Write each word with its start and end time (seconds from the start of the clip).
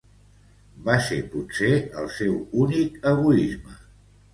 Va 0.87 0.95
ser 1.09 1.19
potser 1.35 1.71
el 2.03 2.13
seu 2.19 2.35
únic 2.67 3.01
egoisme. 3.15 3.83